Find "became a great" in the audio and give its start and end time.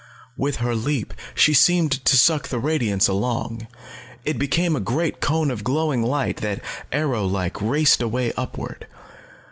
4.39-5.19